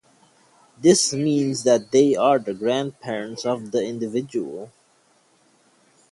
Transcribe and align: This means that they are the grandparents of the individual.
This 0.79 1.13
means 1.13 1.61
that 1.61 1.91
they 1.91 2.15
are 2.15 2.39
the 2.39 2.55
grandparents 2.55 3.45
of 3.45 3.69
the 3.69 3.83
individual. 3.85 4.71